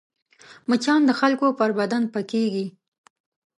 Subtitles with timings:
[0.69, 2.67] مچان د خلکو پر بدن پکېږي